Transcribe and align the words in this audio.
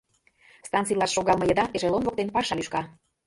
Станцийлаш 0.67 1.11
шогалме 1.13 1.45
еда 1.51 1.65
эшелон 1.75 2.03
воктен 2.05 2.29
паша 2.35 2.53
лӱшка. 2.57 2.81